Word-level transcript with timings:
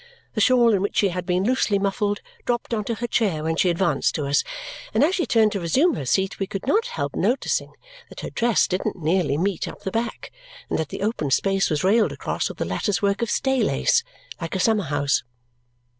The 0.33 0.41
shawl 0.41 0.73
in 0.73 0.81
which 0.81 0.95
she 0.97 1.09
had 1.09 1.27
been 1.27 1.43
loosely 1.43 1.77
muffled 1.77 2.21
dropped 2.43 2.73
onto 2.73 2.95
her 2.95 3.05
chair 3.05 3.43
when 3.43 3.55
she 3.55 3.69
advanced 3.69 4.15
to 4.15 4.25
us; 4.25 4.43
and 4.95 5.03
as 5.03 5.13
she 5.13 5.27
turned 5.27 5.51
to 5.51 5.59
resume 5.59 5.93
her 5.93 6.07
seat, 6.07 6.39
we 6.39 6.47
could 6.47 6.65
not 6.65 6.87
help 6.87 7.15
noticing 7.15 7.73
that 8.09 8.21
her 8.21 8.31
dress 8.31 8.67
didn't 8.67 8.95
nearly 8.95 9.37
meet 9.37 9.67
up 9.67 9.81
the 9.81 9.91
back 9.91 10.31
and 10.71 10.79
that 10.79 10.89
the 10.89 11.03
open 11.03 11.29
space 11.29 11.69
was 11.69 11.83
railed 11.83 12.11
across 12.11 12.49
with 12.49 12.59
a 12.59 12.65
lattice 12.65 13.03
work 13.03 13.21
of 13.21 13.29
stay 13.29 13.61
lace 13.61 14.03
like 14.41 14.55
a 14.55 14.59
summer 14.59 14.85
house. 14.85 15.21